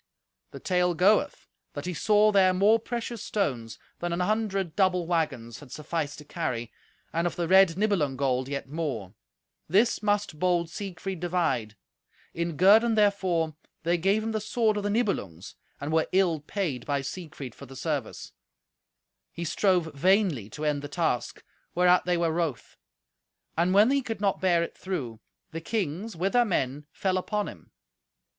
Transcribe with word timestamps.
The 0.49 0.59
tale 0.59 0.95
goeth 0.95 1.47
that 1.73 1.85
he 1.85 1.93
saw 1.93 2.31
there 2.31 2.55
more 2.55 2.79
precious 2.79 3.21
stones 3.23 3.77
than 3.99 4.11
an 4.11 4.19
hundred 4.21 4.75
double 4.75 5.05
waggons 5.05 5.59
had 5.59 5.71
sufficed 5.71 6.17
to 6.17 6.25
carry, 6.25 6.71
and 7.13 7.27
of 7.27 7.35
the 7.35 7.47
red 7.47 7.77
Nibelung 7.77 8.17
gold 8.17 8.47
yet 8.49 8.67
more. 8.67 9.13
This 9.69 10.01
must 10.01 10.39
bold 10.39 10.71
Siegfried 10.71 11.19
divide. 11.19 11.75
In 12.33 12.57
guerdon 12.57 12.95
therefor 12.95 13.53
they 13.83 13.99
gave 13.99 14.23
him 14.23 14.31
the 14.31 14.41
sword 14.41 14.75
of 14.75 14.81
the 14.81 14.89
Nibelungs, 14.89 15.53
and 15.79 15.93
were 15.93 16.07
ill 16.13 16.39
paid 16.39 16.83
by 16.87 17.01
Siegfried 17.03 17.53
for 17.53 17.67
the 17.67 17.75
service. 17.75 18.31
He 19.31 19.43
strove 19.43 19.93
vainly 19.93 20.49
to 20.49 20.65
end 20.65 20.81
the 20.81 20.87
task, 20.87 21.43
whereat 21.75 22.05
they 22.05 22.17
were 22.17 22.31
wroth. 22.31 22.75
And 23.55 23.71
when 23.71 23.91
he 23.91 24.01
could 24.01 24.19
not 24.19 24.41
bear 24.41 24.63
it 24.63 24.75
through, 24.75 25.19
the 25.51 25.61
kings, 25.61 26.15
with 26.15 26.33
their 26.33 26.43
men, 26.43 26.87
fell 26.91 27.19
upon 27.19 27.47
him. 27.47 27.69